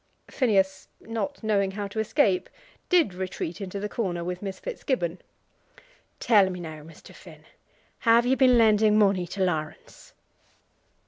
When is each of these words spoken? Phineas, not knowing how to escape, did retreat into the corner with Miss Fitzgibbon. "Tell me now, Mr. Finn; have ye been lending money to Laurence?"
Phineas, 0.31 0.87
not 0.99 1.43
knowing 1.43 1.69
how 1.69 1.87
to 1.89 1.99
escape, 1.99 2.49
did 2.89 3.13
retreat 3.13 3.61
into 3.61 3.79
the 3.79 3.87
corner 3.87 4.23
with 4.23 4.41
Miss 4.41 4.59
Fitzgibbon. 4.59 5.19
"Tell 6.19 6.49
me 6.49 6.59
now, 6.59 6.81
Mr. 6.81 7.13
Finn; 7.13 7.43
have 7.99 8.25
ye 8.25 8.33
been 8.33 8.57
lending 8.57 8.97
money 8.97 9.27
to 9.27 9.43
Laurence?" 9.43 10.13